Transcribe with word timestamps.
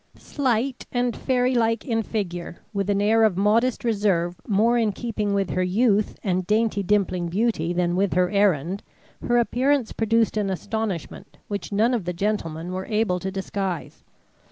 Slight 0.17 0.87
and 0.91 1.15
fairy 1.15 1.53
like 1.53 1.85
in 1.85 2.01
figure, 2.01 2.57
with 2.73 2.89
an 2.89 2.99
air 3.03 3.23
of 3.23 3.37
modest 3.37 3.83
reserve 3.83 4.41
more 4.47 4.75
in 4.75 4.93
keeping 4.93 5.35
with 5.35 5.51
her 5.51 5.61
youth 5.61 6.17
and 6.23 6.47
dainty 6.47 6.81
dimpling 6.81 7.27
beauty 7.29 7.71
than 7.71 7.95
with 7.95 8.13
her 8.15 8.31
errand, 8.31 8.81
her 9.21 9.37
appearance 9.37 9.91
produced 9.91 10.37
an 10.37 10.49
astonishment 10.49 11.37
which 11.47 11.71
none 11.71 11.93
of 11.93 12.05
the 12.05 12.13
gentlemen 12.13 12.71
were 12.71 12.87
able 12.87 13.19
to 13.19 13.29
disguise. 13.29 14.03